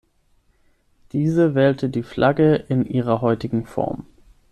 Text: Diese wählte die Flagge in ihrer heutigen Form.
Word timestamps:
Diese 1.11 1.53
wählte 1.53 1.87
die 1.87 2.01
Flagge 2.01 2.55
in 2.55 2.87
ihrer 2.87 3.21
heutigen 3.21 3.67
Form. 3.67 4.07